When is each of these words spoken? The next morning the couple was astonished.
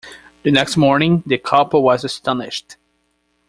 The 0.41 0.49
next 0.49 0.77
morning 0.77 1.21
the 1.27 1.37
couple 1.37 1.83
was 1.83 2.03
astonished. 2.03 2.75